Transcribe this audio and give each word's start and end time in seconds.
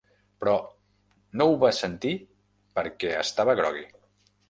Però 0.43 0.53
no 1.41 1.47
ho 1.51 1.53
va 1.65 1.71
sentir 1.81 2.17
perquè 2.81 3.15
estava 3.23 3.61
grogui. 3.65 3.91